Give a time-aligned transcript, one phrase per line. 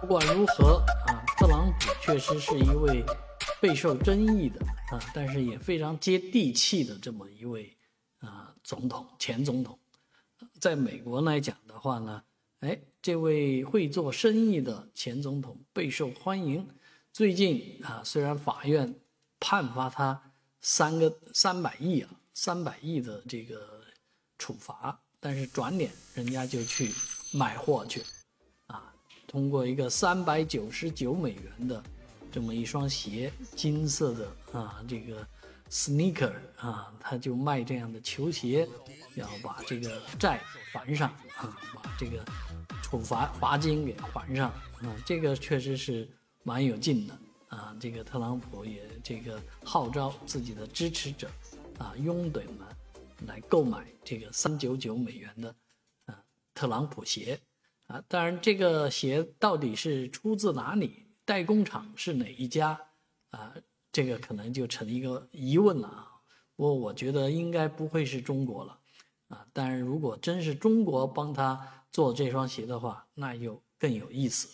[0.00, 0.78] 不管如何
[1.08, 3.04] 啊，特朗普确实是一位
[3.60, 4.58] 备受争议的
[4.90, 7.76] 啊，但是也非常接地气的这么一位
[8.20, 9.78] 啊总统，前总统。
[10.58, 12.22] 在美国来讲的话呢，
[12.60, 16.66] 哎，这位会做生意的前总统备受欢迎。
[17.12, 18.98] 最近啊，虽然法院
[19.38, 20.32] 判罚他
[20.62, 23.82] 三个三百亿啊，三百亿的这个
[24.38, 26.90] 处罚，但是转脸人家就去
[27.32, 28.02] 买货去，
[29.30, 31.80] 通过一个三百九十九美元的
[32.32, 35.24] 这么一双鞋，金色的啊，这个
[35.70, 38.68] sneaker 啊，他就卖这样的球鞋，
[39.14, 42.24] 要把这个债还上啊，把这个
[42.82, 44.50] 处罚罚金给还上
[44.82, 46.08] 啊，这个确实是。
[46.42, 47.76] 蛮有劲的啊！
[47.78, 51.30] 这个特朗普也这个号召自己的支持者
[51.76, 52.66] 啊、拥趸们
[53.26, 55.54] 来购买这个三九九美元的
[56.06, 56.18] 啊
[56.54, 57.38] 特朗普鞋
[57.90, 58.02] 啊。
[58.08, 62.80] 当然，这个鞋到底是出自哪里，代工厂是哪一家
[63.30, 63.54] 啊？
[63.92, 66.06] 这个可能就成一个疑问了啊。
[66.54, 68.78] 不过，我觉得应该不会是中国了
[69.28, 69.46] 啊。
[69.52, 71.60] 但是如果真是中国帮他
[71.90, 74.48] 做这双鞋的话，那就更有意思。